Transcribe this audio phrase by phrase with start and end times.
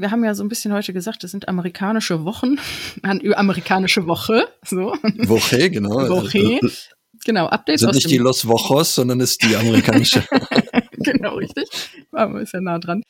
[0.00, 2.56] wir haben ja so ein bisschen heute gesagt, das sind amerikanische Wochen,
[3.02, 4.94] amerikanische Woche, so.
[5.26, 6.08] Woche, genau.
[6.08, 6.58] Woche.
[7.26, 10.24] Genau, Updates sind nicht die Los Wochos, sondern ist die amerikanische.
[10.92, 11.68] genau, richtig.
[12.12, 13.02] Aber ist ja nah dran.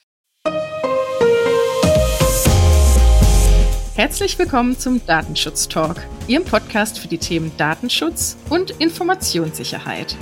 [3.94, 10.16] Herzlich willkommen zum Datenschutz Talk, Ihrem Podcast für die Themen Datenschutz und Informationssicherheit.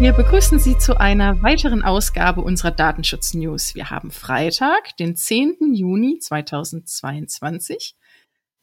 [0.00, 3.74] Wir begrüßen Sie zu einer weiteren Ausgabe unserer Datenschutz-News.
[3.74, 5.74] Wir haben Freitag, den 10.
[5.74, 7.94] Juni 2022.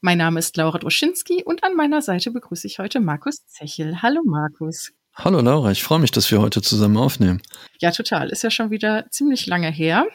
[0.01, 4.01] Mein Name ist Laura Droschinski und an meiner Seite begrüße ich heute Markus Zechel.
[4.01, 4.93] Hallo Markus.
[5.13, 7.43] Hallo Laura, ich freue mich, dass wir heute zusammen aufnehmen.
[7.79, 8.29] Ja, total.
[8.29, 10.07] Ist ja schon wieder ziemlich lange her.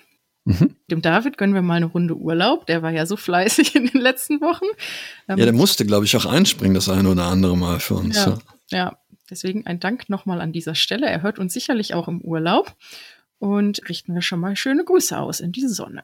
[0.45, 0.75] Mhm.
[0.91, 2.67] Dem David gönnen wir mal eine Runde Urlaub.
[2.67, 4.67] Der war ja so fleißig in den letzten Wochen.
[5.29, 8.17] ja, der musste, glaube ich, auch einspringen, das eine oder andere Mal für uns.
[8.17, 8.39] Ja,
[8.71, 8.77] ja.
[8.77, 8.99] ja.
[9.33, 11.07] Deswegen ein Dank nochmal an dieser Stelle.
[11.07, 12.77] Er hört uns sicherlich auch im Urlaub.
[13.39, 16.03] Und richten wir schon mal schöne Grüße aus in die Sonne.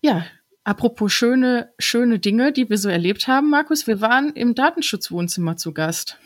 [0.00, 0.24] Ja,
[0.62, 5.74] apropos schöne, schöne Dinge, die wir so erlebt haben, Markus, wir waren im Datenschutzwohnzimmer zu
[5.74, 6.16] Gast.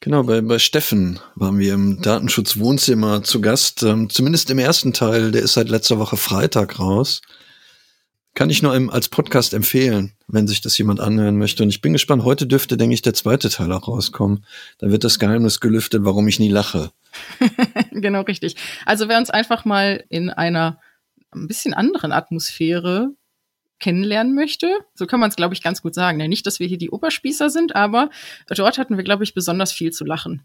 [0.00, 3.84] Genau, bei, bei Steffen waren wir im Datenschutzwohnzimmer zu Gast.
[3.84, 7.22] Ähm, zumindest im ersten Teil, der ist seit letzter Woche Freitag raus.
[8.34, 11.62] Kann ich nur als Podcast empfehlen, wenn sich das jemand anhören möchte.
[11.62, 14.46] Und ich bin gespannt, heute dürfte, denke ich, der zweite Teil auch rauskommen.
[14.78, 16.92] Da wird das Geheimnis gelüftet, warum ich nie lache.
[17.90, 18.56] genau, richtig.
[18.86, 20.80] Also wer uns einfach mal in einer
[21.30, 23.10] ein bisschen anderen Atmosphäre
[23.78, 24.70] kennenlernen möchte.
[24.94, 26.16] So kann man es, glaube ich, ganz gut sagen.
[26.16, 28.08] Nicht, dass wir hier die Oberspießer sind, aber
[28.48, 30.42] dort hatten wir, glaube ich, besonders viel zu lachen.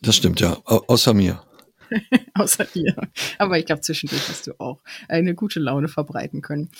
[0.00, 0.56] Das stimmt, ja.
[0.64, 1.42] Au außer mir.
[2.34, 2.94] außer dir.
[3.38, 6.70] Aber ich glaube, zwischendurch hast du auch eine gute Laune verbreiten können.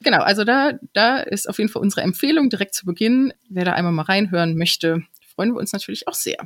[0.00, 3.32] Genau, also da, da ist auf jeden Fall unsere Empfehlung direkt zu Beginn.
[3.48, 5.02] Wer da einmal mal reinhören möchte,
[5.34, 6.36] freuen wir uns natürlich auch sehr.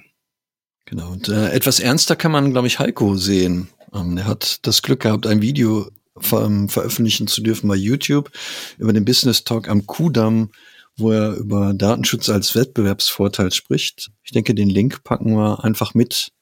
[0.87, 3.69] Genau, und äh, etwas ernster kann man, glaube ich, Heiko sehen.
[3.93, 8.31] Ähm, er hat das Glück gehabt, ein Video ver ähm, veröffentlichen zu dürfen bei YouTube
[8.79, 10.51] über den Business Talk am Kudamm,
[10.97, 14.11] wo er über Datenschutz als Wettbewerbsvorteil spricht.
[14.25, 16.33] Ich denke, den Link packen wir einfach mit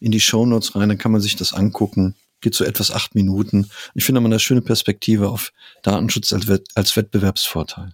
[0.00, 2.14] in die Show Notes rein, dann kann man sich das angucken.
[2.40, 3.70] Geht so etwas acht Minuten.
[3.94, 5.52] Ich finde mal eine schöne Perspektive auf
[5.82, 7.92] Datenschutz als, Wett als Wettbewerbsvorteil.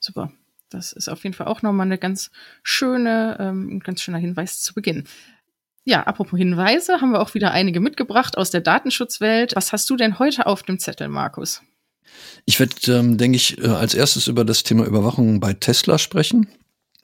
[0.00, 0.32] Super.
[0.70, 2.30] Das ist auf jeden Fall auch nochmal eine ganz
[2.62, 5.04] schöne, ähm, ein ganz schöner Hinweis zu Beginn.
[5.84, 9.54] Ja, apropos Hinweise, haben wir auch wieder einige mitgebracht aus der Datenschutzwelt.
[9.54, 11.62] Was hast du denn heute auf dem Zettel, Markus?
[12.44, 16.48] Ich werde, ähm, denke ich, äh, als erstes über das Thema Überwachung bei Tesla sprechen.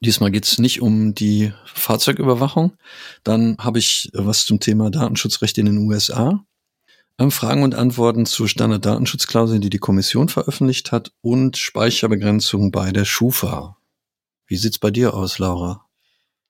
[0.04, 2.72] Diesmal geht es nicht um die Fahrzeugüberwachung.
[3.22, 6.44] Dann habe ich was zum Thema Datenschutzrecht in den USA.
[7.18, 13.04] Ähm, Fragen und Antworten zur Standarddatenschutzklausel, die die Kommission veröffentlicht hat und Speicherbegrenzung bei der
[13.04, 13.76] Schufa.
[14.48, 15.86] Wie sieht's bei dir aus, Laura?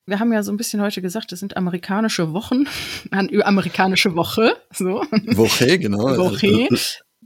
[0.07, 2.65] Wir haben ja so ein bisschen heute gesagt, das sind amerikanische Wochen,
[3.11, 5.05] amerikanische Woche, so.
[5.27, 5.99] Woche, genau.
[6.17, 6.69] Woche.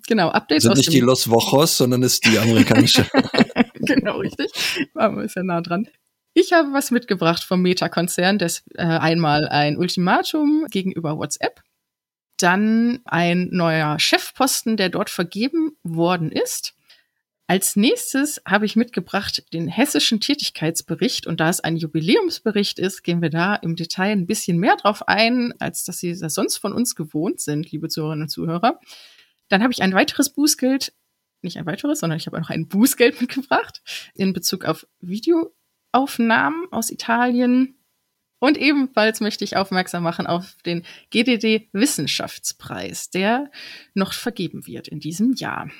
[0.09, 3.07] Genau, Updates sind nicht die Los Wochos, sondern ist die amerikanische.
[3.75, 4.51] genau, richtig.
[4.95, 5.89] Aber ist ja nah dran.
[6.39, 11.63] Ich habe was mitgebracht vom Meta-Konzern, das äh, einmal ein Ultimatum gegenüber WhatsApp,
[12.37, 16.75] dann ein neuer Chefposten, der dort vergeben worden ist.
[17.47, 23.23] Als nächstes habe ich mitgebracht den hessischen Tätigkeitsbericht und da es ein Jubiläumsbericht ist, gehen
[23.23, 26.75] wir da im Detail ein bisschen mehr drauf ein, als dass Sie das sonst von
[26.75, 28.79] uns gewohnt sind, liebe Zuhörerinnen und Zuhörer.
[29.49, 30.93] Dann habe ich ein weiteres Bußgeld,
[31.41, 33.81] nicht ein weiteres, sondern ich habe noch ein Bußgeld mitgebracht
[34.13, 35.56] in Bezug auf Video
[35.97, 37.79] Aufnahmen aus Italien.
[38.39, 43.51] Und ebenfalls möchte ich aufmerksam machen auf den GDD Wissenschaftspreis, der
[43.95, 45.71] noch vergeben wird in diesem Jahr.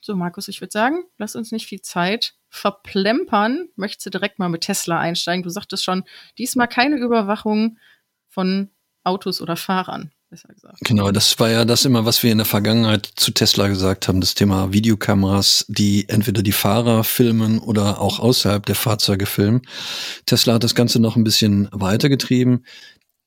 [0.00, 3.68] So, Markus, ich würde sagen, lass uns nicht viel Zeit verplempern.
[3.76, 5.42] Möchtest du direkt mal mit Tesla einsteigen?
[5.42, 6.04] Du sagtest schon,
[6.36, 7.78] diesmal keine Überwachung
[8.28, 8.70] von
[9.04, 10.78] Autos oder Fahrern besser gesagt.
[10.80, 14.20] Genau, das war ja das immer, was wir in der Vergangenheit zu Tesla gesagt haben,
[14.20, 19.62] das Thema Videokameras, die entweder die Fahrer filmen oder auch außerhalb der Fahrzeuge filmen.
[20.26, 22.64] Tesla hat das Ganze noch ein bisschen weitergetrieben.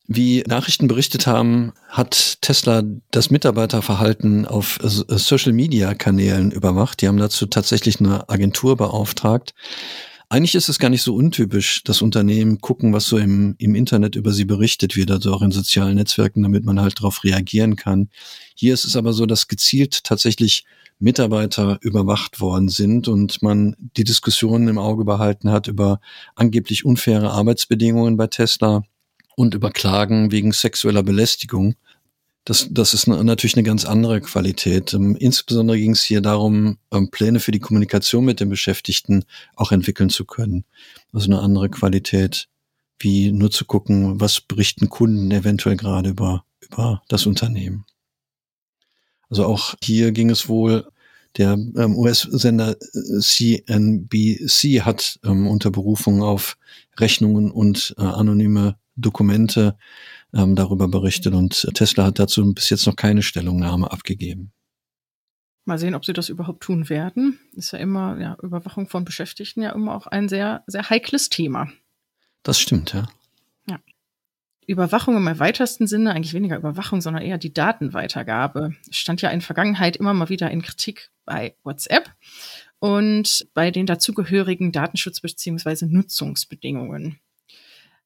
[0.07, 7.01] Wie Nachrichten berichtet haben, hat Tesla das Mitarbeiterverhalten auf Social-Media-Kanälen überwacht.
[7.01, 9.53] Die haben dazu tatsächlich eine Agentur beauftragt.
[10.31, 14.15] Eigentlich ist es gar nicht so untypisch, dass Unternehmen gucken, was so im, im Internet
[14.15, 18.07] über sie berichtet wird, also auch in sozialen Netzwerken, damit man halt darauf reagieren kann.
[18.55, 20.63] Hier ist es aber so, dass gezielt tatsächlich
[20.99, 25.99] Mitarbeiter überwacht worden sind und man die Diskussionen im Auge behalten hat über
[26.35, 28.83] angeblich unfaire Arbeitsbedingungen bei Tesla
[29.35, 31.75] und über Klagen wegen sexueller Belästigung.
[32.43, 34.93] Das, das ist natürlich eine ganz andere Qualität.
[34.93, 39.71] Ähm, insbesondere ging es hier darum, ähm, Pläne für die Kommunikation mit den Beschäftigten auch
[39.71, 40.65] entwickeln zu können.
[41.13, 42.47] Also eine andere Qualität,
[42.97, 47.85] wie nur zu gucken, was berichten Kunden eventuell gerade über, über das Unternehmen.
[49.29, 50.87] Also auch hier ging es wohl,
[51.37, 56.57] der ähm, US-Sender äh, CNBC hat ähm, unter Berufung auf
[56.99, 59.77] Rechnungen und äh, anonyme Dokumente
[60.33, 64.51] ähm, darüber berichtet und Tesla hat dazu bis jetzt noch keine Stellungnahme abgegeben.
[65.65, 67.39] Mal sehen, ob sie das überhaupt tun werden.
[67.53, 71.71] Ist ja immer, ja, Überwachung von Beschäftigten ja immer auch ein sehr, sehr heikles Thema.
[72.41, 73.07] Das stimmt, ja.
[73.69, 73.79] Ja.
[74.65, 79.97] Überwachung im weitesten Sinne, eigentlich weniger Überwachung, sondern eher die Datenweitergabe, stand ja in Vergangenheit
[79.97, 82.09] immer mal wieder in Kritik bei WhatsApp
[82.79, 85.85] und bei den dazugehörigen Datenschutz- bzw.
[85.85, 87.19] Nutzungsbedingungen.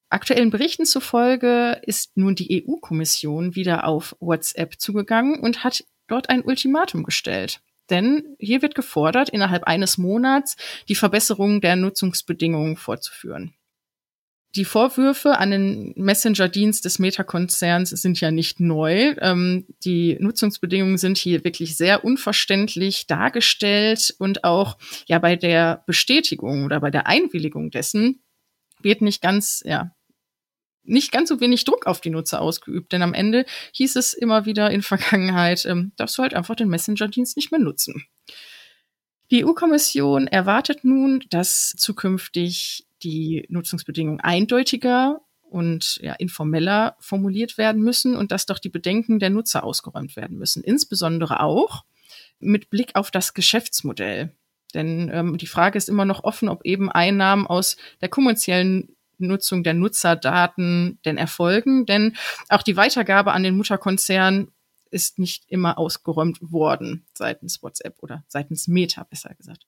[0.08, 6.42] Aktuellen Berichten zufolge ist nun die EU-Kommission wieder auf WhatsApp zugegangen und hat dort ein
[6.42, 7.60] Ultimatum gestellt.
[7.90, 10.56] Denn hier wird gefordert, innerhalb eines Monats
[10.88, 13.54] die Verbesserung der Nutzungsbedingungen vorzuführen.
[14.54, 19.14] Die Vorwürfe an den Messenger-Dienst des Meta-Konzerns sind ja nicht neu.
[19.20, 26.64] Ähm, die Nutzungsbedingungen sind hier wirklich sehr unverständlich dargestellt und auch ja bei der Bestätigung
[26.64, 28.22] oder bei der Einwilligung dessen
[28.80, 29.95] wird nicht ganz, ja,
[30.86, 34.46] nicht ganz so wenig Druck auf die Nutzer ausgeübt, denn am Ende hieß es immer
[34.46, 38.06] wieder in Vergangenheit, ähm, darfst du halt einfach den Messenger-Dienst nicht mehr nutzen.
[39.30, 48.16] Die EU-Kommission erwartet nun, dass zukünftig die Nutzungsbedingungen eindeutiger und ja, informeller formuliert werden müssen
[48.16, 50.62] und dass doch die Bedenken der Nutzer ausgeräumt werden müssen.
[50.62, 51.84] Insbesondere auch
[52.38, 54.32] mit Blick auf das Geschäftsmodell.
[54.74, 59.62] Denn ähm, die Frage ist immer noch offen, ob eben Einnahmen aus der kommerziellen Nutzung
[59.62, 61.86] der Nutzerdaten denn erfolgen.
[61.86, 62.16] Denn
[62.48, 64.48] auch die Weitergabe an den Mutterkonzern
[64.90, 69.66] ist nicht immer ausgeräumt worden seitens WhatsApp oder seitens Meta, besser gesagt.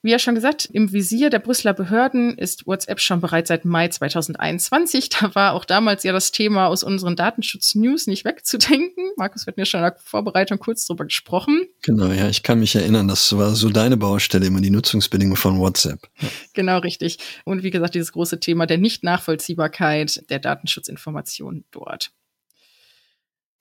[0.00, 3.88] Wie ja schon gesagt, im Visier der Brüsseler Behörden ist WhatsApp schon bereits seit Mai
[3.88, 5.08] 2021.
[5.08, 9.10] Da war auch damals ja das Thema aus unseren Datenschutz-News nicht wegzudenken.
[9.16, 11.66] Markus, wir hatten ja schon in der Vorbereitung kurz drüber gesprochen.
[11.82, 15.58] Genau, ja, ich kann mich erinnern, das war so deine Baustelle, immer die Nutzungsbedingungen von
[15.58, 16.08] WhatsApp.
[16.54, 17.18] Genau, richtig.
[17.44, 22.12] Und wie gesagt, dieses große Thema der Nichtnachvollziehbarkeit der Datenschutzinformationen dort.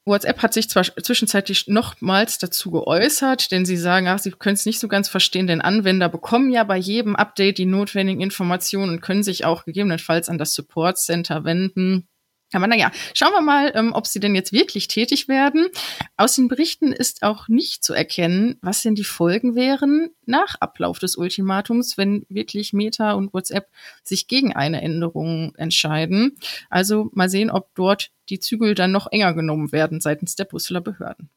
[0.07, 4.65] WhatsApp hat sich zwar zwischenzeitlich nochmals dazu geäußert, denn sie sagen, ach, sie können es
[4.65, 9.01] nicht so ganz verstehen, denn Anwender bekommen ja bei jedem Update die notwendigen Informationen und
[9.01, 12.07] können sich auch gegebenenfalls an das Support Center wenden.
[12.53, 15.67] Aber naja, schauen wir mal, ähm, ob sie denn jetzt wirklich tätig werden.
[16.15, 20.99] Aus den Berichten ist auch nicht zu erkennen, was denn die Folgen wären nach Ablauf
[20.99, 23.67] des Ultimatums, wenn wirklich Meta und WhatsApp
[24.03, 26.37] sich gegen eine Änderung entscheiden.
[26.69, 30.81] Also mal sehen, ob dort die Zügel dann noch enger genommen werden seitens der Brüsseler
[30.81, 31.29] Behörden.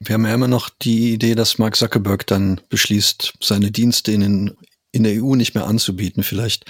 [0.00, 4.20] Wir haben ja immer noch die Idee, dass Mark Zuckerberg dann beschließt, seine Dienste in
[4.20, 4.56] den
[4.94, 6.22] in der EU nicht mehr anzubieten.
[6.22, 6.64] Vielleicht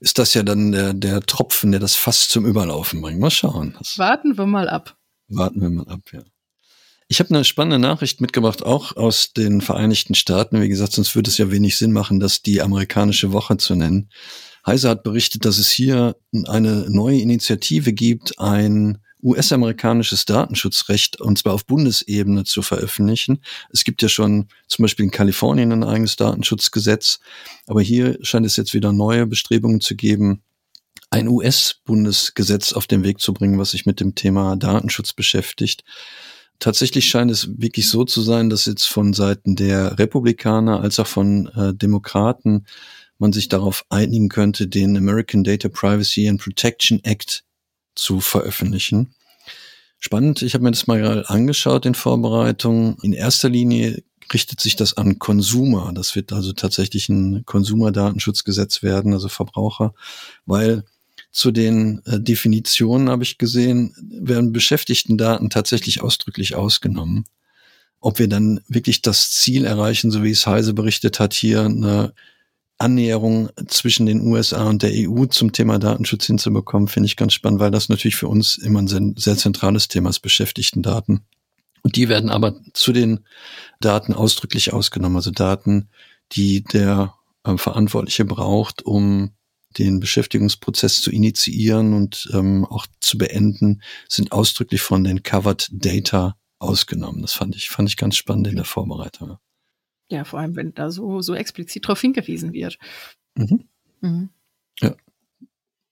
[0.00, 3.20] ist das ja dann der, der Tropfen, der das fast zum Überlaufen bringt.
[3.20, 3.76] Mal schauen.
[3.78, 4.96] Das warten wir mal ab.
[5.28, 6.22] Warten wir mal ab, ja.
[7.10, 10.60] Ich habe eine spannende Nachricht mitgebracht, auch aus den Vereinigten Staaten.
[10.60, 14.10] Wie gesagt, sonst würde es ja wenig Sinn machen, das die amerikanische Woche zu nennen.
[14.66, 16.16] Heise hat berichtet, dass es hier
[16.46, 23.42] eine neue Initiative gibt, ein US-amerikanisches Datenschutzrecht und zwar auf Bundesebene zu veröffentlichen.
[23.72, 27.20] Es gibt ja schon zum Beispiel in Kalifornien ein eigenes Datenschutzgesetz,
[27.66, 30.42] aber hier scheint es jetzt wieder neue Bestrebungen zu geben,
[31.10, 35.84] ein US-Bundesgesetz auf den Weg zu bringen, was sich mit dem Thema Datenschutz beschäftigt.
[36.58, 41.06] Tatsächlich scheint es wirklich so zu sein, dass jetzt von Seiten der Republikaner als auch
[41.06, 42.66] von äh, Demokraten
[43.18, 47.44] man sich darauf einigen könnte, den American Data Privacy and Protection Act
[47.98, 49.14] zu veröffentlichen.
[49.98, 52.98] Spannend, ich habe mir das mal angeschaut in Vorbereitung.
[53.02, 54.02] In erster Linie
[54.32, 55.92] richtet sich das an Konsumer.
[55.94, 59.94] Das wird also tatsächlich ein Konsumerdatenschutzgesetz werden, also Verbraucher,
[60.46, 60.84] weil
[61.30, 67.24] zu den äh, Definitionen habe ich gesehen, werden Beschäftigtendaten tatsächlich ausdrücklich ausgenommen.
[68.00, 72.14] Ob wir dann wirklich das Ziel erreichen, so wie es Heise berichtet hat, hier eine
[72.78, 77.60] Annäherung zwischen den USA und der EU zum Thema Datenschutz hinzubekommen, finde ich ganz spannend,
[77.60, 81.26] weil das natürlich für uns immer ein sehr zentrales Thema ist, Beschäftigtendaten.
[81.82, 83.20] Und die werden aber zu den
[83.80, 85.88] Daten ausdrücklich ausgenommen, also Daten,
[86.32, 89.32] die der äh, Verantwortliche braucht, um
[89.78, 96.36] den Beschäftigungsprozess zu initiieren und ähm, auch zu beenden, sind ausdrücklich von den Covered Data
[96.58, 97.22] ausgenommen.
[97.22, 99.38] Das fand ich, fand ich ganz spannend in der Vorbereitung.
[100.10, 102.78] Ja, vor allem, wenn da so, so explizit drauf hingewiesen wird.
[103.34, 103.64] Mhm.
[104.00, 104.30] Mhm.
[104.80, 104.94] Ja.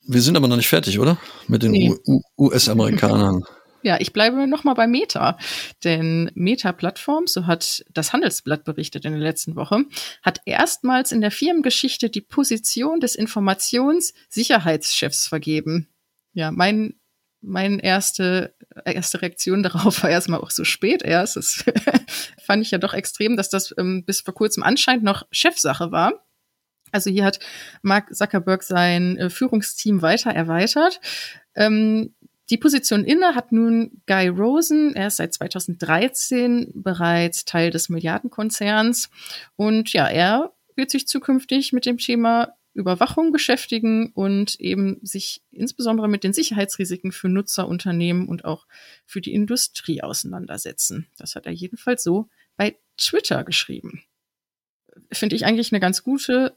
[0.07, 1.19] Wir sind aber noch nicht fertig, oder?
[1.49, 1.95] Mit den nee.
[2.39, 3.45] US-Amerikanern.
[3.83, 5.39] Ja, ich bleibe nochmal bei Meta.
[5.85, 9.85] Denn Meta-Plattform, so hat das Handelsblatt berichtet in der letzten Woche,
[10.23, 15.89] hat erstmals in der Firmengeschichte die Position des Informationssicherheitschefs vergeben.
[16.33, 16.95] Ja, mein,
[17.41, 21.37] mein erste, erste Reaktion darauf war erstmal auch so spät erst.
[21.37, 21.65] Das
[22.43, 26.27] fand ich ja doch extrem, dass das ähm, bis vor kurzem anscheinend noch Chefsache war.
[26.93, 27.41] Also hier hat
[27.83, 31.01] Mark Zuckerberg sein äh, Führungsteam weiter erweitert.
[31.55, 32.15] Ähm,
[32.49, 34.95] die Position inne hat nun Guy Rosen.
[34.95, 39.11] Er ist seit 2013 bereits Teil des Milliardenkonzerns.
[39.57, 46.09] Und ja, er wird sich zukünftig mit dem Thema Überwachung beschäftigen und eben sich insbesondere
[46.09, 48.67] mit den Sicherheitsrisiken für Nutzer, Unternehmen und auch
[49.05, 51.07] für die Industrie auseinandersetzen.
[51.19, 54.03] Das hat er jedenfalls so bei Twitter geschrieben.
[55.13, 56.57] Finde ich eigentlich eine ganz gute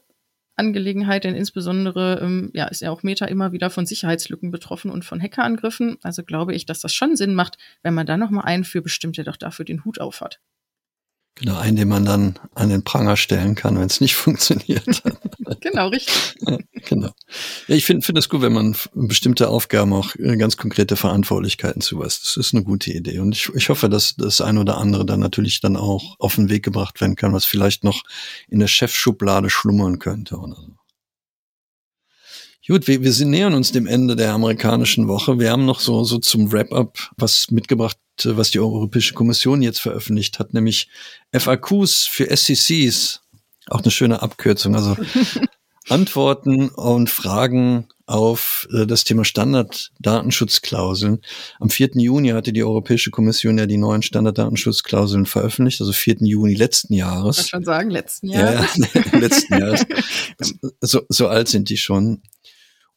[0.56, 5.04] Angelegenheit, denn insbesondere ähm, ja, ist ja auch Meta immer wieder von Sicherheitslücken betroffen und
[5.04, 5.98] von Hackerangriffen.
[6.02, 9.16] Also glaube ich, dass das schon Sinn macht, wenn man da nochmal einen für bestimmt,
[9.16, 10.40] der doch dafür den Hut aufhat.
[11.36, 15.02] Genau, einen, den man dann an den Pranger stellen kann, wenn es nicht funktioniert.
[15.60, 16.34] genau, richtig.
[16.46, 17.10] Ja, genau.
[17.66, 21.80] Ja, ich finde find es gut, wenn man bestimmte Aufgaben auch äh, ganz konkrete Verantwortlichkeiten
[21.80, 22.24] zuweist.
[22.24, 23.20] Das ist eine gute Idee.
[23.20, 26.50] Und ich, ich hoffe, dass das ein oder andere dann natürlich dann auch auf den
[26.50, 28.02] Weg gebracht werden kann, was vielleicht noch
[28.48, 30.79] in der Chefschublade schlummern könnte oder so.
[32.70, 35.40] Gut, wir, wir sind nähern uns dem Ende der amerikanischen Woche.
[35.40, 40.38] Wir haben noch so, so zum Wrap-up was mitgebracht, was die Europäische Kommission jetzt veröffentlicht
[40.38, 40.88] hat, nämlich
[41.36, 43.22] FAQs für SCCs.
[43.66, 44.76] Auch eine schöne Abkürzung.
[44.76, 44.96] Also
[45.88, 51.22] Antworten und Fragen auf äh, das Thema Standarddatenschutzklauseln.
[51.58, 51.90] Am 4.
[51.94, 56.18] Juni hatte die Europäische Kommission ja die neuen Standarddatenschutzklauseln veröffentlicht, also 4.
[56.20, 57.40] Juni letzten Jahres.
[57.40, 58.76] Ich schon sagen, letzten Jahres.
[58.76, 59.84] Ja, letzten Jahres.
[60.80, 62.22] So, so alt sind die schon.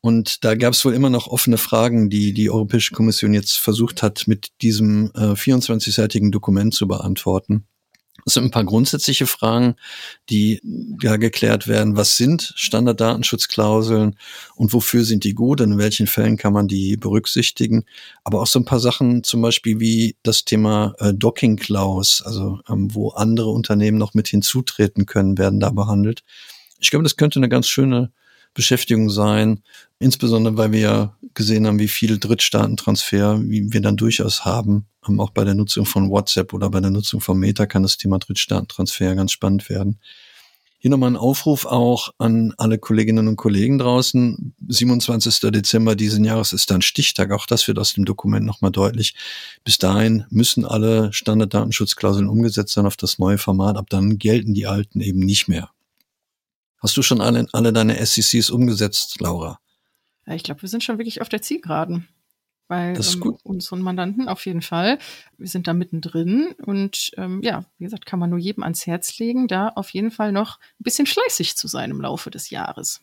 [0.05, 4.03] Und da gab es wohl immer noch offene Fragen, die die Europäische Kommission jetzt versucht
[4.03, 7.65] hat, mit diesem äh, 24-seitigen Dokument zu beantworten.
[8.25, 9.75] Es sind ein paar grundsätzliche Fragen,
[10.29, 10.59] die
[11.01, 11.95] ja geklärt werden.
[11.95, 14.17] Was sind Standarddatenschutzklauseln
[14.55, 17.85] und wofür sind die gut in welchen Fällen kann man die berücksichtigen?
[18.25, 22.59] Aber auch so ein paar Sachen, zum Beispiel wie das Thema äh, Docking Clause, also
[22.67, 26.25] ähm, wo andere Unternehmen noch mit hinzutreten können, werden da behandelt.
[26.79, 28.11] Ich glaube, das könnte eine ganz schöne
[28.53, 29.63] Beschäftigung sein,
[30.03, 34.85] insbesondere weil wir ja gesehen haben, wie viel Drittstaatentransfer wir dann durchaus haben.
[35.01, 38.19] Auch bei der Nutzung von WhatsApp oder bei der Nutzung von Meta kann das Thema
[38.19, 39.99] Drittstaatentransfer ganz spannend werden.
[40.83, 44.53] Hier nochmal ein Aufruf auch an alle Kolleginnen und Kollegen draußen.
[44.67, 45.39] 27.
[45.51, 47.31] Dezember diesen Jahres ist dann Stichtag.
[47.31, 49.15] Auch das wird aus dem Dokument nochmal deutlich.
[49.63, 53.77] Bis dahin müssen alle Standarddatenschutzklauseln umgesetzt sein auf das neue Format.
[53.77, 55.69] Ab dann gelten die alten eben nicht mehr.
[56.79, 59.59] Hast du schon alle, alle deine SCCs umgesetzt, Laura?
[60.25, 62.07] Ja, ich glaube, wir sind schon wirklich auf der Zielgeraden.
[62.67, 64.97] Bei ähm, unseren Mandanten auf jeden Fall.
[65.37, 69.19] Wir sind da mittendrin und ähm, ja, wie gesagt, kann man nur jedem ans Herz
[69.19, 73.01] legen, da auf jeden Fall noch ein bisschen fleißig zu sein im Laufe des Jahres.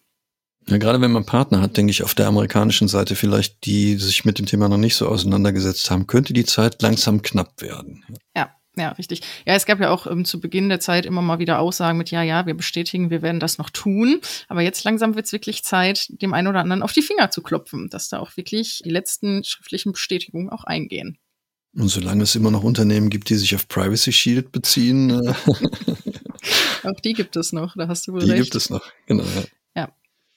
[0.66, 4.24] Ja, gerade wenn man Partner hat, denke ich, auf der amerikanischen Seite vielleicht, die sich
[4.24, 8.04] mit dem Thema noch nicht so auseinandergesetzt haben, könnte die Zeit langsam knapp werden.
[8.36, 9.22] Ja, ja, richtig.
[9.46, 12.10] Ja, es gab ja auch ähm, zu Beginn der Zeit immer mal wieder Aussagen mit,
[12.10, 14.20] ja, ja, wir bestätigen, wir werden das noch tun.
[14.48, 17.42] Aber jetzt langsam wird es wirklich Zeit, dem einen oder anderen auf die Finger zu
[17.42, 21.18] klopfen, dass da auch wirklich die letzten schriftlichen Bestätigungen auch eingehen.
[21.74, 25.10] Und solange es immer noch Unternehmen gibt, die sich auf Privacy Shield beziehen.
[25.10, 25.34] Äh
[26.84, 28.38] auch die gibt es noch, da hast du wohl die recht.
[28.38, 29.24] Die gibt es noch, genau.
[29.24, 29.42] Ja.
[29.82, 29.92] ja.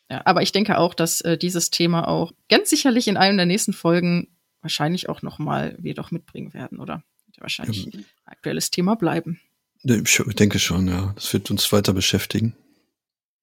[0.10, 0.22] ja.
[0.26, 3.74] aber ich denke auch, dass äh, dieses Thema auch ganz sicherlich in einem der nächsten
[3.74, 7.04] Folgen wahrscheinlich auch noch mal wir doch mitbringen werden, oder?
[7.40, 8.00] Wahrscheinlich ja.
[8.26, 9.40] aktuelles Thema bleiben.
[9.84, 11.12] Ich denke schon, ja.
[11.16, 12.56] Das wird uns weiter beschäftigen.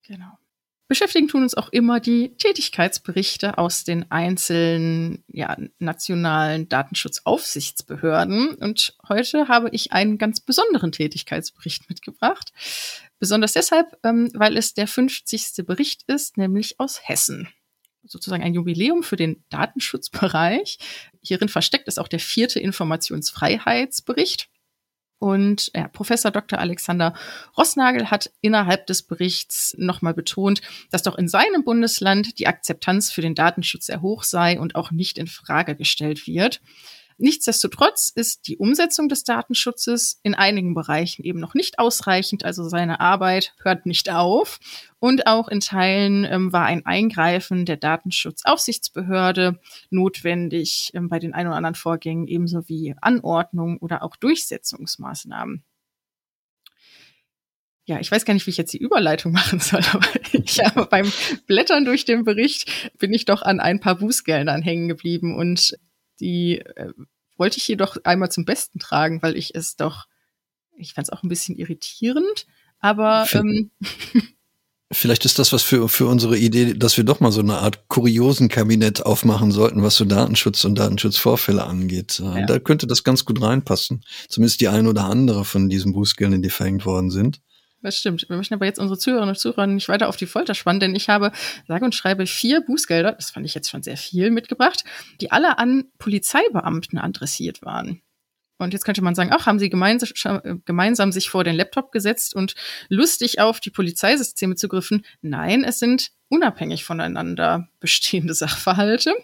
[0.06, 0.38] Genau.
[0.90, 8.56] Beschäftigen tun uns auch immer die Tätigkeitsberichte aus den einzelnen ja, nationalen Datenschutzaufsichtsbehörden.
[8.56, 12.52] Und heute habe ich einen ganz besonderen Tätigkeitsbericht mitgebracht.
[13.20, 15.64] Besonders deshalb, ähm, weil es der 50.
[15.64, 17.46] Bericht ist, nämlich aus Hessen
[18.04, 20.78] sozusagen ein Jubiläum für den Datenschutzbereich.
[21.22, 24.48] Hierin versteckt ist auch der vierte Informationsfreiheitsbericht.
[25.18, 26.58] Und ja, Professor Dr.
[26.58, 27.14] Alexander
[27.56, 33.20] Rossnagel hat innerhalb des Berichts nochmal betont, dass doch in seinem Bundesland die Akzeptanz für
[33.20, 36.62] den Datenschutz sehr hoch sei und auch nicht in Frage gestellt wird.
[37.20, 42.98] Nichtsdestotrotz ist die Umsetzung des Datenschutzes in einigen Bereichen eben noch nicht ausreichend, also seine
[42.98, 44.58] Arbeit hört nicht auf.
[45.00, 49.60] Und auch in Teilen ähm, war ein Eingreifen der Datenschutzaufsichtsbehörde
[49.90, 55.62] notwendig ähm, bei den ein oder anderen Vorgängen, ebenso wie Anordnung oder auch Durchsetzungsmaßnahmen.
[57.84, 60.86] Ja, ich weiß gar nicht, wie ich jetzt die Überleitung machen soll, aber ich habe
[60.86, 61.12] beim
[61.46, 65.76] Blättern durch den Bericht bin ich doch an ein paar Bußgeldern hängen geblieben und
[66.20, 66.92] die äh,
[67.36, 70.06] wollte ich jedoch einmal zum Besten tragen, weil ich es doch,
[70.76, 72.46] ich fand es auch ein bisschen irritierend,
[72.78, 73.70] aber ähm,
[74.92, 77.86] Vielleicht ist das was für, für unsere Idee, dass wir doch mal so eine Art
[77.86, 82.18] kuriosen Kabinett aufmachen sollten, was so Datenschutz und Datenschutzvorfälle angeht.
[82.18, 82.44] Ja.
[82.44, 84.04] Da könnte das ganz gut reinpassen.
[84.28, 87.40] Zumindest die ein oder andere von diesen Bußgeldern, die verhängt worden sind.
[87.82, 88.28] Das stimmt.
[88.28, 90.94] Wir möchten aber jetzt unsere Zuhörerinnen und Zuhörer nicht weiter auf die Folter spannen, denn
[90.94, 91.32] ich habe,
[91.66, 94.84] sage und schreibe, vier Bußgelder, das fand ich jetzt schon sehr viel, mitgebracht,
[95.20, 98.02] die alle an Polizeibeamten adressiert waren.
[98.58, 102.34] Und jetzt könnte man sagen, ach, haben sie gemeinsam, gemeinsam sich vor den Laptop gesetzt
[102.34, 102.54] und
[102.90, 105.06] lustig auf die Polizeisysteme zugriffen?
[105.22, 109.14] Nein, es sind unabhängig voneinander bestehende Sachverhalte.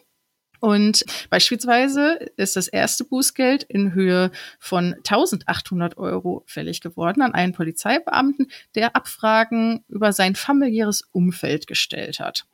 [0.61, 7.53] Und beispielsweise ist das erste Bußgeld in Höhe von 1800 Euro fällig geworden an einen
[7.53, 12.47] Polizeibeamten, der Abfragen über sein familiäres Umfeld gestellt hat.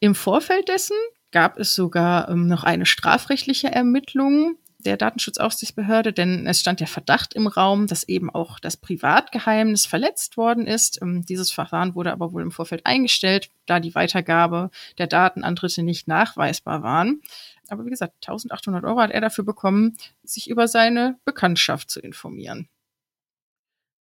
[0.00, 0.96] Im Vorfeld dessen
[1.30, 7.34] gab es sogar ähm, noch eine strafrechtliche Ermittlung der Datenschutzaufsichtsbehörde, denn es stand der Verdacht
[7.34, 11.00] im Raum, dass eben auch das Privatgeheimnis verletzt worden ist.
[11.02, 15.56] Ähm, dieses Verfahren wurde aber wohl im Vorfeld eingestellt, da die Weitergabe der Daten an
[15.56, 17.22] Dritte nicht nachweisbar waren.
[17.68, 22.68] Aber wie gesagt, 1800 Euro hat er dafür bekommen, sich über seine Bekanntschaft zu informieren.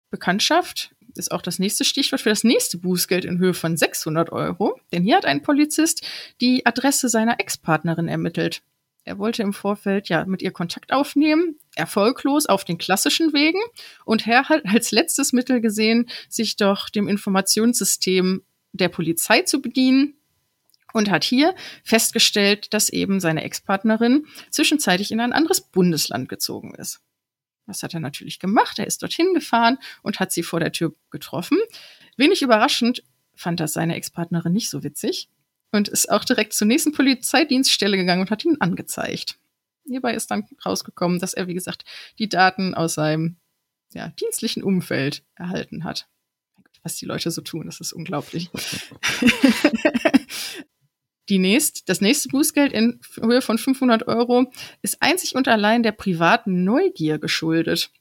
[0.09, 4.79] Bekanntschaft ist auch das nächste Stichwort für das nächste Bußgeld in Höhe von 600 Euro.
[4.91, 6.05] Denn hier hat ein Polizist
[6.41, 8.61] die Adresse seiner Ex-Partnerin ermittelt.
[9.05, 13.59] Er wollte im Vorfeld ja mit ihr Kontakt aufnehmen, erfolglos auf den klassischen Wegen.
[14.03, 18.43] Und er hat als letztes Mittel gesehen, sich doch dem Informationssystem
[18.73, 20.15] der Polizei zu bedienen
[20.91, 26.99] und hat hier festgestellt, dass eben seine Ex-Partnerin zwischenzeitlich in ein anderes Bundesland gezogen ist.
[27.67, 28.79] Was hat er natürlich gemacht?
[28.79, 31.59] Er ist dorthin gefahren und hat sie vor der Tür getroffen.
[32.17, 33.03] Wenig überraschend
[33.35, 35.29] fand das seine Ex-Partnerin nicht so witzig
[35.71, 39.37] und ist auch direkt zur nächsten Polizeidienststelle gegangen und hat ihn angezeigt.
[39.85, 41.85] Hierbei ist dann rausgekommen, dass er, wie gesagt,
[42.17, 43.37] die Daten aus seinem
[43.93, 46.07] ja, dienstlichen Umfeld erhalten hat.
[46.83, 48.49] Was die Leute so tun, das ist unglaublich.
[51.29, 55.93] die nächst, das nächste Bußgeld in Höhe von 500 Euro ist einzig und allein der
[55.93, 57.91] privaten Neugier geschuldet.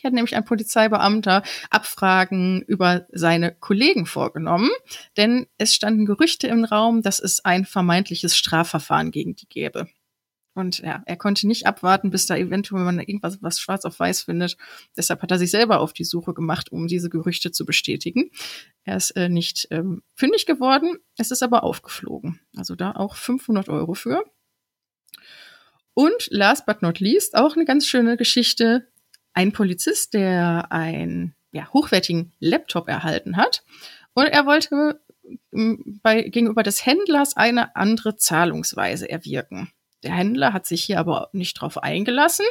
[0.00, 4.70] Hier hat nämlich ein Polizeibeamter Abfragen über seine Kollegen vorgenommen,
[5.18, 9.88] denn es standen Gerüchte im Raum, dass es ein vermeintliches Strafverfahren gegen die gäbe.
[10.54, 14.22] Und ja, er konnte nicht abwarten, bis da eventuell man irgendwas was schwarz auf weiß
[14.22, 14.56] findet.
[14.96, 18.30] Deshalb hat er sich selber auf die Suche gemacht, um diese Gerüchte zu bestätigen.
[18.84, 22.40] Er ist äh, nicht ähm, fündig geworden, es ist aber aufgeflogen.
[22.56, 24.24] Also da auch 500 Euro für.
[25.92, 28.89] Und last but not least auch eine ganz schöne Geschichte
[29.32, 33.62] ein Polizist, der einen ja, hochwertigen Laptop erhalten hat.
[34.14, 35.00] Und er wollte
[35.50, 39.70] bei, gegenüber des Händlers eine andere Zahlungsweise erwirken.
[40.02, 42.46] Der Händler hat sich hier aber nicht drauf eingelassen.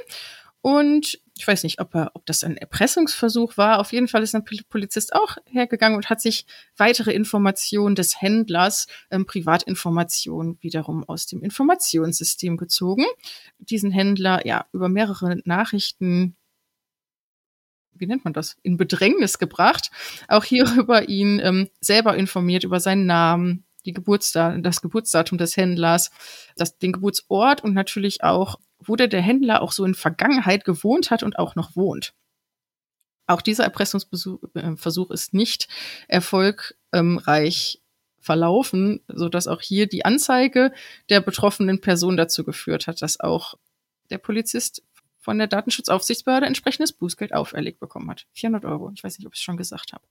[0.62, 3.80] Und ich weiß nicht, ob, er, ob das ein Erpressungsversuch war.
[3.80, 8.88] Auf jeden Fall ist ein Polizist auch hergegangen und hat sich weitere Informationen des Händlers,
[9.10, 13.06] ähm, Privatinformationen wiederum aus dem Informationssystem gezogen.
[13.58, 16.36] Diesen Händler ja über mehrere Nachrichten
[18.00, 19.92] wie nennt man das, in Bedrängnis gebracht,
[20.28, 26.12] auch hierüber ihn ähm, selber informiert über seinen Namen, die Geburtsdatum, das Geburtsdatum des Händlers,
[26.56, 31.12] das, den Geburtsort und natürlich auch, wo der, der Händler auch so in Vergangenheit gewohnt
[31.12, 32.14] hat und auch noch wohnt.
[33.28, 35.68] Auch dieser Erpressungsversuch äh, ist nicht
[36.08, 37.82] erfolgreich
[38.20, 40.74] verlaufen, so dass auch hier die Anzeige
[41.10, 43.56] der betroffenen Person dazu geführt hat, dass auch
[44.10, 44.84] der Polizist
[45.20, 48.26] von der Datenschutzaufsichtsbehörde entsprechendes Bußgeld auferlegt bekommen hat.
[48.34, 48.92] 400 Euro.
[48.96, 50.04] Ich weiß nicht, ob ich es schon gesagt habe.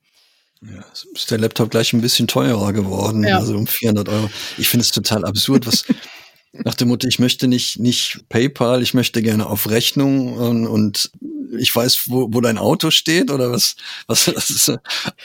[0.61, 3.39] Ja, ist der Laptop gleich ein bisschen teurer geworden, ja.
[3.39, 4.29] also um 400 Euro.
[4.57, 5.85] Ich finde es total absurd, was
[6.65, 11.11] nach dem Motto, ich möchte nicht, nicht PayPal, ich möchte gerne auf Rechnung und, und
[11.59, 14.79] ich weiß, wo, wo dein Auto steht oder was, was, das ist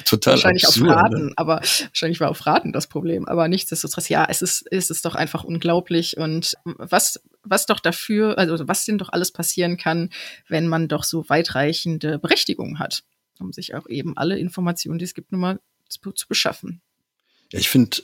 [0.06, 1.34] total Wahrscheinlich absurd, auf Raten, ne?
[1.36, 5.16] aber wahrscheinlich war auf Raten das Problem, aber nichtsdestotrotz, ja, es ist, es ist doch
[5.16, 10.10] einfach unglaublich und was, was doch dafür, also was denn doch alles passieren kann,
[10.48, 13.04] wenn man doch so weitreichende Berechtigungen hat,
[13.40, 16.82] um sich auch eben alle Informationen, die es gibt, nun mal zu, zu beschaffen.
[17.52, 17.98] Ja, ich finde,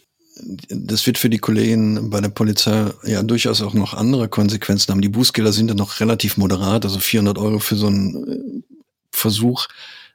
[0.69, 5.02] das wird für die Kollegen bei der Polizei ja durchaus auch noch andere Konsequenzen haben.
[5.02, 8.75] Die Bußgelder sind ja noch relativ moderat, also 400 Euro für so einen äh,
[9.12, 9.67] Versuch,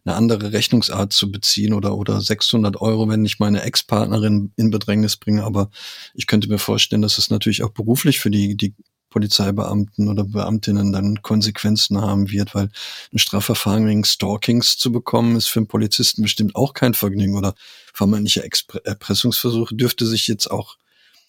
[0.05, 5.17] eine andere Rechnungsart zu beziehen oder, oder 600 Euro, wenn ich meine Ex-Partnerin in Bedrängnis
[5.17, 5.45] bringe.
[5.45, 5.71] Aber
[6.15, 8.75] ich könnte mir vorstellen, dass es natürlich auch beruflich für die, die
[9.15, 12.69] Polizeibeamten oder Beamtinnen dann Konsequenzen haben wird, weil
[13.13, 17.55] ein Strafverfahren wegen Stalkings zu bekommen, ist für einen Polizisten bestimmt auch kein Vergnügen oder
[17.93, 18.45] vermeintliche
[18.83, 20.79] Erpressungsversuche dürfte sich jetzt auch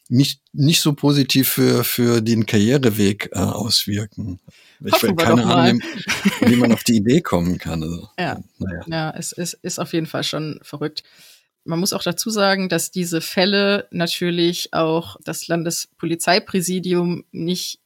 [0.09, 4.39] nicht, nicht so positiv für, für den Karriereweg äh, auswirken.
[4.83, 5.81] Ich will keine Ahnung,
[6.41, 7.83] wie man auf die Idee kommen kann.
[7.83, 8.83] Also, ja, naja.
[8.87, 11.03] ja es, es ist auf jeden Fall schon verrückt.
[11.65, 17.79] Man muss auch dazu sagen, dass diese Fälle natürlich auch das Landespolizeipräsidium nicht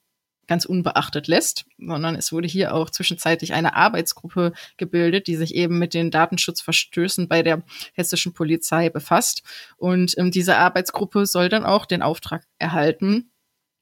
[0.47, 5.79] ganz unbeachtet lässt, sondern es wurde hier auch zwischenzeitlich eine Arbeitsgruppe gebildet, die sich eben
[5.79, 7.63] mit den Datenschutzverstößen bei der
[7.93, 9.43] hessischen Polizei befasst.
[9.77, 13.31] Und ähm, diese Arbeitsgruppe soll dann auch den Auftrag erhalten,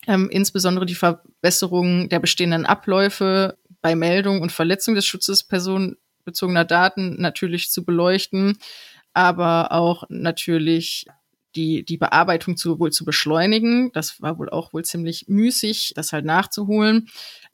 [0.06, 7.20] ähm, insbesondere die Verbesserung der bestehenden Abläufe bei Meldung und Verletzung des Schutzes personenbezogener Daten
[7.22, 8.58] natürlich zu beleuchten,
[9.18, 11.08] aber auch natürlich
[11.56, 13.92] die, die Bearbeitung zu, wohl zu beschleunigen.
[13.94, 17.10] Das war wohl auch wohl ziemlich müßig, das halt nachzuholen.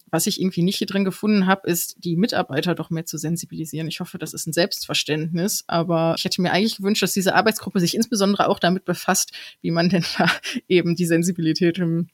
[0.07, 3.87] Was ich irgendwie nicht hier drin gefunden habe, ist, die Mitarbeiter doch mehr zu sensibilisieren.
[3.87, 7.79] Ich hoffe, das ist ein Selbstverständnis, aber ich hätte mir eigentlich gewünscht, dass diese Arbeitsgruppe
[7.79, 10.29] sich insbesondere auch damit befasst, wie man denn da
[10.67, 12.09] eben die Sensibilität im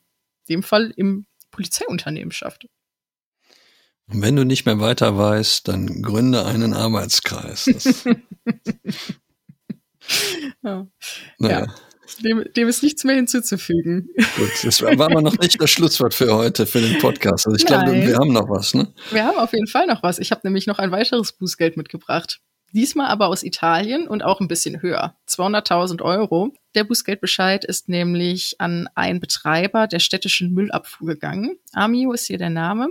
[0.47, 2.67] dem Fall im Polizeiunternehmen schafft.
[4.07, 8.05] Und wenn du nicht mehr weiter weißt, dann gründe einen Arbeitskreis.
[10.63, 10.87] ja.
[11.37, 11.59] Naja.
[11.59, 11.67] Ja.
[12.23, 14.09] Dem, dem, ist nichts mehr hinzuzufügen.
[14.35, 17.45] Gut, das war, war mal noch nicht das Schlusswort für heute, für den Podcast.
[17.45, 18.91] Also ich glaube, wir haben noch was, ne?
[19.11, 20.17] Wir haben auf jeden Fall noch was.
[20.17, 22.41] Ich habe nämlich noch ein weiteres Bußgeld mitgebracht.
[22.73, 25.15] Diesmal aber aus Italien und auch ein bisschen höher.
[25.27, 26.53] 200.000 Euro.
[26.75, 31.57] Der Bußgeldbescheid ist nämlich an einen Betreiber der städtischen Müllabfuhr gegangen.
[31.73, 32.89] Amio ist hier der Name.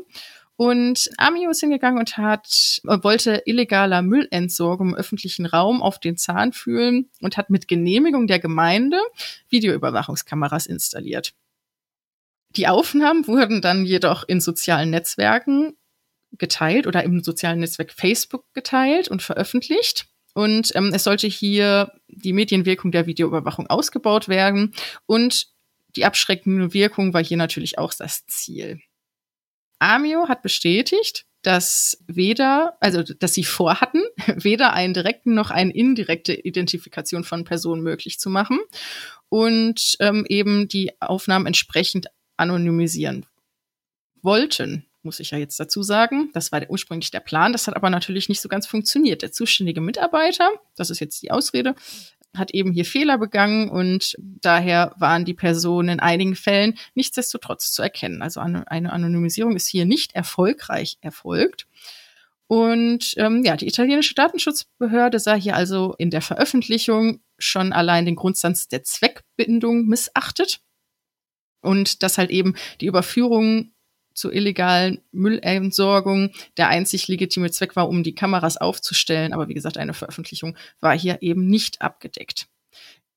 [0.60, 6.52] Und Amio ist hingegangen und hat, wollte illegaler Müllentsorgung im öffentlichen Raum auf den Zahn
[6.52, 8.98] fühlen und hat mit Genehmigung der Gemeinde
[9.50, 11.32] Videoüberwachungskameras installiert.
[12.56, 15.76] Die Aufnahmen wurden dann jedoch in sozialen Netzwerken
[16.32, 20.08] geteilt oder im sozialen Netzwerk Facebook geteilt und veröffentlicht.
[20.34, 24.74] Und ähm, es sollte hier die Medienwirkung der Videoüberwachung ausgebaut werden.
[25.06, 25.52] Und
[25.94, 28.80] die abschreckende Wirkung war hier natürlich auch das Ziel.
[29.78, 36.34] Amio hat bestätigt, dass weder, also dass sie vorhatten, weder einen direkten noch eine indirekte
[36.34, 38.58] Identifikation von Personen möglich zu machen
[39.28, 43.26] und ähm, eben die Aufnahmen entsprechend anonymisieren
[44.22, 46.30] wollten muss ich ja jetzt dazu sagen.
[46.34, 47.52] Das war der, ursprünglich der Plan.
[47.52, 49.22] Das hat aber natürlich nicht so ganz funktioniert.
[49.22, 51.74] Der zuständige Mitarbeiter, das ist jetzt die Ausrede,
[52.36, 57.82] hat eben hier Fehler begangen und daher waren die Personen in einigen Fällen nichtsdestotrotz zu
[57.82, 58.22] erkennen.
[58.22, 61.66] Also eine Anonymisierung ist hier nicht erfolgreich erfolgt.
[62.46, 68.16] Und ähm, ja, die italienische Datenschutzbehörde sah hier also in der Veröffentlichung schon allein den
[68.16, 70.60] Grundsatz der Zweckbindung missachtet
[71.60, 73.72] und dass halt eben die Überführung
[74.18, 79.32] zur illegalen Müllentsorgung der einzig legitime Zweck war, um die Kameras aufzustellen.
[79.32, 82.48] Aber wie gesagt, eine Veröffentlichung war hier eben nicht abgedeckt.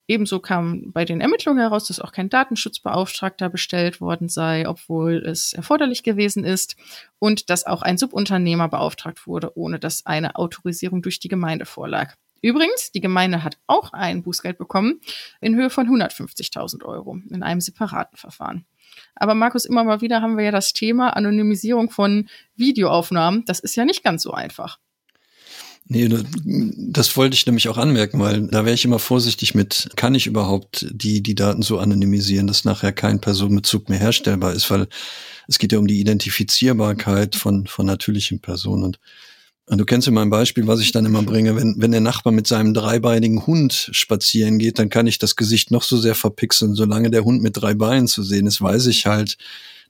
[0.08, 5.54] Ebenso kam bei den Ermittlungen heraus, dass auch kein Datenschutzbeauftragter bestellt worden sei, obwohl es
[5.54, 6.76] erforderlich gewesen ist,
[7.18, 12.16] und dass auch ein Subunternehmer beauftragt wurde, ohne dass eine Autorisierung durch die Gemeinde vorlag.
[12.42, 15.00] Übrigens, die Gemeinde hat auch ein Bußgeld bekommen
[15.40, 18.66] in Höhe von 150.000 Euro in einem separaten Verfahren.
[19.16, 23.44] Aber Markus, immer mal wieder haben wir ja das Thema Anonymisierung von Videoaufnahmen.
[23.46, 24.80] Das ist ja nicht ganz so einfach.
[25.88, 26.10] Nee,
[26.46, 30.28] das wollte ich nämlich auch anmerken, weil da wäre ich immer vorsichtig mit, kann ich
[30.28, 34.88] überhaupt die, die Daten so anonymisieren, dass nachher kein Personenbezug mehr herstellbar ist, weil
[35.48, 38.84] es geht ja um die Identifizierbarkeit von, von natürlichen Personen.
[38.84, 39.00] Und
[39.78, 41.56] Du kennst ja mein Beispiel, was ich dann immer bringe.
[41.56, 45.72] Wenn, wenn der Nachbar mit seinem dreibeinigen Hund spazieren geht, dann kann ich das Gesicht
[45.72, 46.76] noch so sehr verpixeln.
[46.76, 49.38] Solange der Hund mit drei Beinen zu sehen ist, weiß ich halt,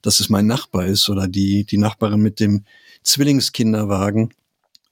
[0.00, 2.64] dass es mein Nachbar ist oder die, die Nachbarin mit dem
[3.02, 4.32] Zwillingskinderwagen.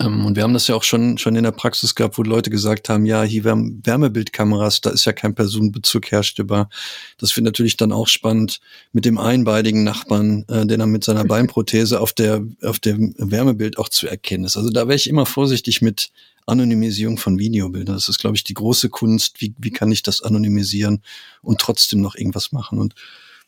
[0.00, 2.50] Ähm, und wir haben das ja auch schon, schon in der Praxis gehabt, wo Leute
[2.50, 6.70] gesagt haben, ja, hier Wärme, Wärmebildkameras, da ist ja kein Personenbezug herstellbar.
[7.18, 8.60] Das wird natürlich dann auch spannend
[8.92, 13.78] mit dem einbeinigen Nachbarn, äh, der dann mit seiner Beinprothese auf der, auf dem Wärmebild
[13.78, 14.56] auch zu erkennen ist.
[14.56, 16.10] Also da wäre ich immer vorsichtig mit
[16.46, 17.94] Anonymisierung von Videobildern.
[17.94, 19.40] Das ist, glaube ich, die große Kunst.
[19.40, 21.02] Wie, wie kann ich das anonymisieren
[21.42, 22.78] und trotzdem noch irgendwas machen?
[22.78, 22.94] Und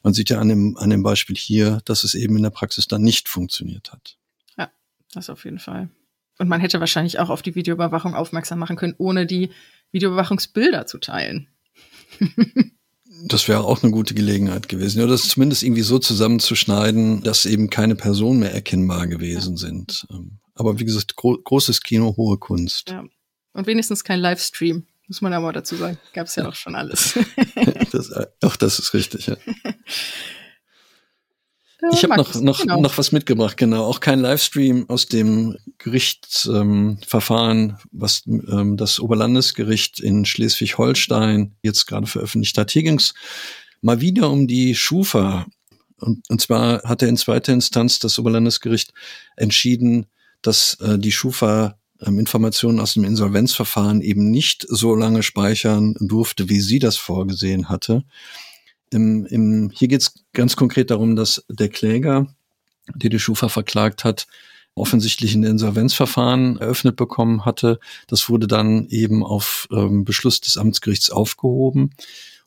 [0.03, 2.89] man sieht ja an dem, an dem Beispiel hier, dass es eben in der Praxis
[2.89, 4.19] dann nicht funktioniert hat.
[4.59, 4.71] Ja,
[5.13, 5.89] das auf jeden Fall.
[6.39, 9.51] Und man hätte wahrscheinlich auch auf die Videoüberwachung aufmerksam machen können, ohne die
[9.93, 11.49] Videoüberwachungsbilder zu teilen.
[13.27, 15.01] das wäre auch eine gute Gelegenheit gewesen.
[15.03, 19.59] Oder das zumindest irgendwie so zusammenzuschneiden, dass eben keine Personen mehr erkennbar gewesen ja.
[19.59, 20.07] sind.
[20.11, 22.91] Ähm, aber wie gesagt, gro großes Kino, hohe Kunst.
[22.91, 23.05] Ja.
[23.53, 25.99] Und wenigstens kein Livestream, muss man aber dazu sagen.
[26.15, 27.19] Gab es ja auch schon alles.
[27.93, 29.37] das, äh, auch das ist richtig, ja.
[31.91, 32.81] ich habe noch, noch, genau.
[32.81, 33.85] noch was mitgebracht, genau.
[33.85, 42.07] Auch kein Livestream aus dem Gerichtsverfahren, ähm, was ähm, das Oberlandesgericht in Schleswig-Holstein jetzt gerade
[42.07, 42.71] veröffentlicht hat.
[42.71, 43.15] Hier ging es
[43.81, 45.47] mal wieder um die Schufa.
[45.99, 48.93] Und, und zwar hat er in zweiter Instanz das Oberlandesgericht
[49.37, 50.07] entschieden,
[50.41, 56.49] dass äh, die Schufa ähm, Informationen aus dem Insolvenzverfahren eben nicht so lange speichern durfte,
[56.49, 58.05] wie sie das vorgesehen hatte.
[58.93, 62.27] Im, im, hier geht es ganz konkret darum, dass der Kläger,
[62.95, 64.27] der die Schufa verklagt hat,
[64.75, 67.79] offensichtlich ein Insolvenzverfahren eröffnet bekommen hatte.
[68.07, 71.91] Das wurde dann eben auf ähm, Beschluss des Amtsgerichts aufgehoben.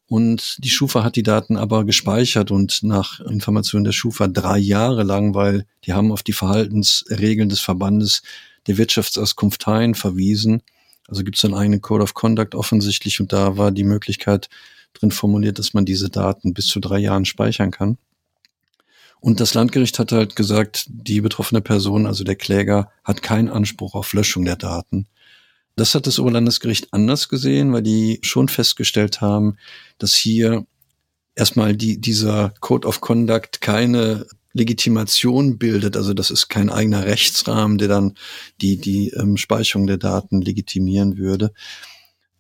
[0.08, 5.04] Und die Schufa hat die Daten aber gespeichert und nach Informationen der Schufa drei Jahre
[5.04, 8.22] lang, weil die haben auf die Verhaltensregeln des Verbandes
[8.68, 10.62] der Wirtschaftsauskunft Hain verwiesen.
[11.08, 14.50] Also gibt es einen Code of Conduct offensichtlich und da war die Möglichkeit
[14.96, 17.98] drin formuliert, dass man diese Daten bis zu drei Jahren speichern kann.
[19.20, 23.96] Und das Landgericht hat halt gesagt, die betroffene Person, also der Kläger, hat keinen Anspruch
[23.96, 25.08] auf Löschung der Daten.
[25.76, 29.58] Das hat das Oberlandesgericht anders gesehen, weil die schon festgestellt haben,
[29.98, 30.66] dass hier
[31.36, 35.98] erstmal die, dieser Code of Conduct keine Legitimation bildet.
[35.98, 38.16] Also das ist kein eigener Rechtsrahmen, der dann
[38.62, 41.52] die, die ähm, Speicherung der Daten legitimieren würde.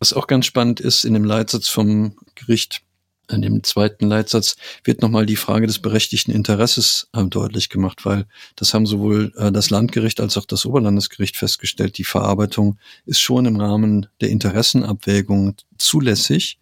[0.05, 2.83] Was auch ganz spannend ist, in dem Leitsatz vom Gericht,
[3.27, 8.27] in dem zweiten Leitsatz, wird nochmal die Frage des berechtigten Interesses äh, deutlich gemacht, weil
[8.55, 11.97] das haben sowohl äh, das Landgericht als auch das Oberlandesgericht festgestellt.
[11.97, 16.59] Die Verarbeitung ist schon im Rahmen der Interessenabwägung zulässig.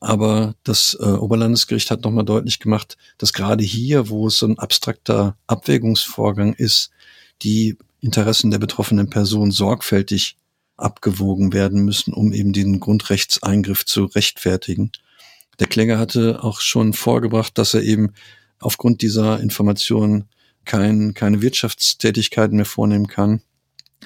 [0.00, 4.60] Aber das äh, Oberlandesgericht hat nochmal deutlich gemacht, dass gerade hier, wo es so ein
[4.60, 6.90] abstrakter Abwägungsvorgang ist,
[7.42, 10.36] die Interessen der betroffenen Person sorgfältig
[10.78, 14.92] abgewogen werden müssen, um eben den Grundrechtseingriff zu rechtfertigen.
[15.58, 18.14] Der Kläger hatte auch schon vorgebracht, dass er eben
[18.60, 20.28] aufgrund dieser Informationen
[20.64, 23.42] kein, keine Wirtschaftstätigkeiten mehr vornehmen kann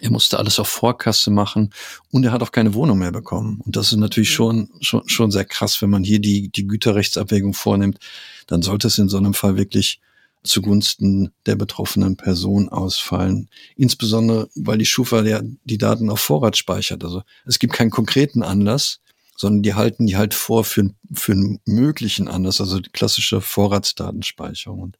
[0.01, 1.71] er musste alles auf Vorkasse machen
[2.11, 3.61] und er hat auch keine Wohnung mehr bekommen.
[3.65, 7.55] Und das ist natürlich schon, schon, schon sehr krass, wenn man hier die, die Güterrechtsabwägung
[7.55, 7.99] vornimmt.
[8.47, 10.01] Dann sollte es in so einem Fall wirklich
[10.43, 13.49] zugunsten der betroffenen Person ausfallen.
[13.77, 17.05] Insbesondere, weil die Schufa ja die Daten auf Vorrat speichert.
[17.05, 19.01] Also es gibt keinen konkreten Anlass,
[19.37, 24.81] sondern die halten die halt vor für, für einen möglichen Anlass, also die klassische Vorratsdatenspeicherung.
[24.81, 24.99] Und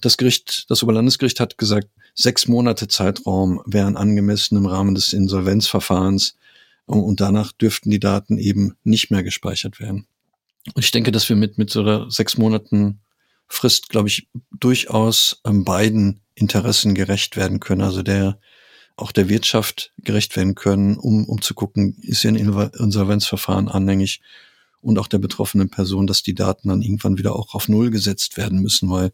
[0.00, 6.36] das Gericht, das Oberlandesgericht hat gesagt, sechs Monate Zeitraum wären angemessen im Rahmen des Insolvenzverfahrens
[6.86, 10.06] und danach dürften die Daten eben nicht mehr gespeichert werden.
[10.74, 13.00] Und ich denke, dass wir mit, mit so sechs Monaten
[13.48, 17.82] Frist, glaube ich, durchaus ähm, beiden Interessen gerecht werden können.
[17.82, 18.38] Also der,
[18.96, 24.20] auch der Wirtschaft gerecht werden können, um, um zu gucken, ist hier ein Insolvenzverfahren anhängig
[24.80, 28.36] und auch der betroffenen Person, dass die Daten dann irgendwann wieder auch auf Null gesetzt
[28.36, 29.12] werden müssen, weil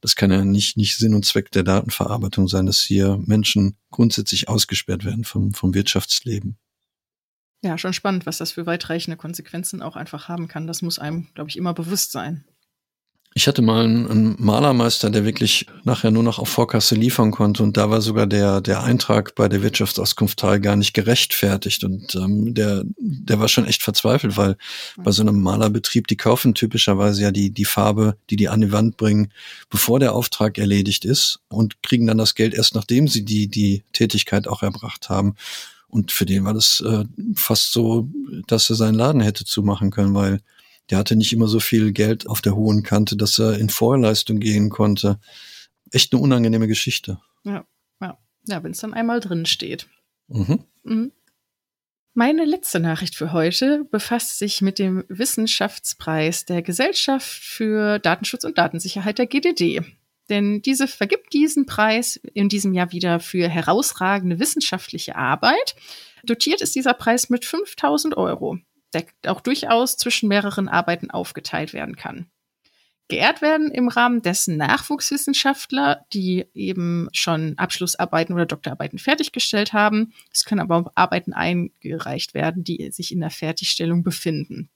[0.00, 4.48] das kann ja nicht, nicht Sinn und Zweck der Datenverarbeitung sein, dass hier Menschen grundsätzlich
[4.48, 6.56] ausgesperrt werden vom, vom Wirtschaftsleben.
[7.64, 10.68] Ja, schon spannend, was das für weitreichende Konsequenzen auch einfach haben kann.
[10.68, 12.44] Das muss einem, glaube ich, immer bewusst sein.
[13.34, 17.76] Ich hatte mal einen, Malermeister, der wirklich nachher nur noch auf Vorkasse liefern konnte und
[17.76, 22.54] da war sogar der, der Eintrag bei der Wirtschaftsauskunft Teil gar nicht gerechtfertigt und ähm,
[22.54, 24.56] der, der war schon echt verzweifelt, weil
[24.96, 28.72] bei so einem Malerbetrieb, die kaufen typischerweise ja die, die Farbe, die die an die
[28.72, 29.32] Wand bringen,
[29.70, 33.84] bevor der Auftrag erledigt ist und kriegen dann das Geld erst nachdem sie die, die
[33.92, 35.36] Tätigkeit auch erbracht haben.
[35.88, 38.08] Und für den war das äh, fast so,
[38.46, 40.40] dass er seinen Laden hätte zumachen können, weil
[40.90, 44.40] der hatte nicht immer so viel Geld auf der hohen Kante, dass er in Vorleistung
[44.40, 45.18] gehen konnte.
[45.90, 47.18] Echt eine unangenehme Geschichte.
[47.44, 47.66] Ja,
[48.00, 48.18] ja.
[48.46, 49.88] Ja, wenn es dann einmal drin steht.
[50.28, 50.64] Mhm.
[50.82, 51.12] Mhm.
[52.14, 58.58] Meine letzte Nachricht für heute befasst sich mit dem Wissenschaftspreis der Gesellschaft für Datenschutz und
[58.58, 59.82] Datensicherheit der GDD.
[60.28, 65.76] Denn diese vergibt diesen Preis in diesem Jahr wieder für herausragende wissenschaftliche Arbeit.
[66.24, 68.58] Dotiert ist dieser Preis mit 5000 Euro
[68.94, 72.30] der auch durchaus zwischen mehreren Arbeiten aufgeteilt werden kann.
[73.08, 80.12] Geehrt werden im Rahmen dessen Nachwuchswissenschaftler, die eben schon Abschlussarbeiten oder Doktorarbeiten fertiggestellt haben.
[80.30, 84.68] Es können aber auch Arbeiten eingereicht werden, die sich in der Fertigstellung befinden.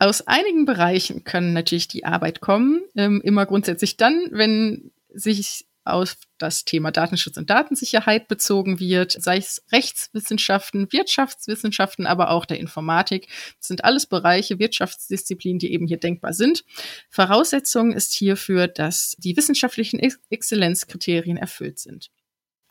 [0.00, 6.16] Aus einigen Bereichen können natürlich die Arbeit kommen, ähm, immer grundsätzlich dann, wenn sich auf
[6.38, 13.28] das Thema Datenschutz und Datensicherheit bezogen wird, sei es Rechtswissenschaften, Wirtschaftswissenschaften, aber auch der Informatik.
[13.58, 16.64] Das sind alles Bereiche, Wirtschaftsdisziplinen, die eben hier denkbar sind.
[17.10, 22.10] Voraussetzung ist hierfür, dass die wissenschaftlichen Exzellenzkriterien erfüllt sind.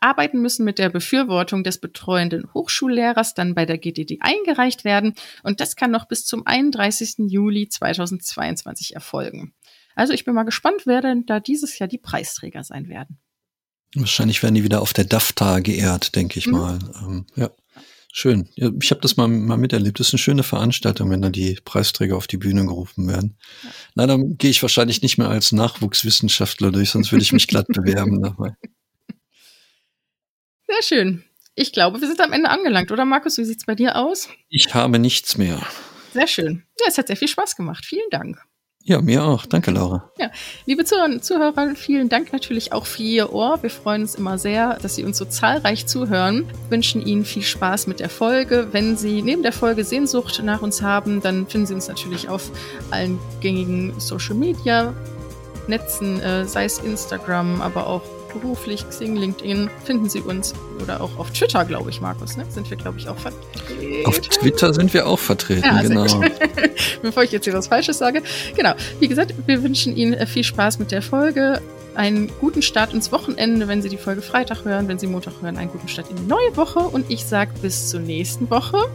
[0.04, 5.60] Arbeiten müssen mit der Befürwortung des betreuenden Hochschullehrers dann bei der GDD eingereicht werden und
[5.60, 7.30] das kann noch bis zum 31.
[7.30, 9.54] Juli 2022 erfolgen.
[9.94, 13.18] Also ich bin mal gespannt, wer denn da dieses Jahr die Preisträger sein werden.
[13.94, 16.52] Wahrscheinlich werden die wieder auf der DAFTA geehrt, denke ich mhm.
[16.52, 16.78] mal.
[17.02, 17.50] Ähm, ja.
[18.16, 18.48] Schön.
[18.54, 19.98] Ja, ich habe das mal, mal miterlebt.
[19.98, 23.36] Das ist eine schöne Veranstaltung, wenn da die Preisträger auf die Bühne gerufen werden.
[23.64, 23.70] Ja.
[23.94, 28.22] Leider gehe ich wahrscheinlich nicht mehr als Nachwuchswissenschaftler durch, sonst würde ich mich glatt bewerben
[28.22, 28.54] dabei.
[30.68, 31.24] Sehr schön.
[31.56, 33.36] Ich glaube, wir sind am Ende angelangt, oder Markus?
[33.36, 34.28] Wie sieht es bei dir aus?
[34.48, 35.60] Ich habe nichts mehr.
[36.12, 36.62] Sehr schön.
[36.80, 37.84] Ja, es hat sehr viel Spaß gemacht.
[37.84, 38.44] Vielen Dank.
[38.86, 39.46] Ja, mir auch.
[39.46, 40.10] Danke, Laura.
[40.18, 40.30] Ja,
[40.66, 43.62] liebe Zuhörer, Zuhörer, vielen Dank natürlich auch für Ihr Ohr.
[43.62, 46.44] Wir freuen uns immer sehr, dass Sie uns so zahlreich zuhören.
[46.68, 48.68] Wir wünschen Ihnen viel Spaß mit der Folge.
[48.72, 52.50] Wenn Sie neben der Folge Sehnsucht nach uns haben, dann finden Sie uns natürlich auf
[52.90, 54.92] allen gängigen Social Media
[55.66, 58.02] Netzen, äh, sei es Instagram, aber auch
[58.34, 60.54] beruflich, Xing, LinkedIn, finden Sie uns.
[60.82, 62.44] Oder auch auf Twitter, glaube ich, Markus, ne?
[62.50, 64.06] Sind wir, glaube ich, auch vertreten.
[64.06, 66.06] Auf Twitter sind wir auch vertreten, ja, genau.
[67.02, 68.22] Bevor ich jetzt hier was Falsches sage.
[68.56, 68.74] Genau.
[69.00, 71.60] Wie gesagt, wir wünschen Ihnen äh, viel Spaß mit der Folge.
[71.94, 75.56] Einen guten Start ins Wochenende, wenn Sie die Folge Freitag hören, wenn Sie Montag hören,
[75.56, 76.80] einen guten Start in die neue Woche.
[76.80, 78.88] Und ich sage bis zur nächsten Woche.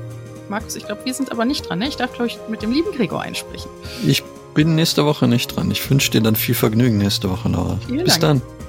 [0.49, 1.79] Markus, ich glaube, wir sind aber nicht dran.
[1.79, 1.87] Ne?
[1.87, 3.69] Ich darf, glaube ich, mit dem lieben Gregor einsprechen.
[4.05, 4.23] Ich
[4.53, 5.71] bin nächste Woche nicht dran.
[5.71, 7.79] Ich wünsche dir dann viel Vergnügen nächste Woche, Laura.
[7.87, 8.41] Vielen Bis Dank.
[8.43, 8.58] dann.